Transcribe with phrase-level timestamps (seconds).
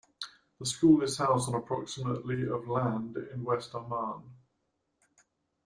[0.59, 4.33] The School is housed on approximately of land in West Amman.